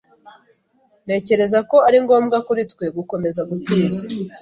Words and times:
Ntekereza 1.05 1.59
ko 1.69 1.77
ari 1.87 1.97
ngombwa 2.03 2.37
kuri 2.47 2.61
twe 2.71 2.85
gukomeza 2.97 3.41
gutuza. 3.49 4.03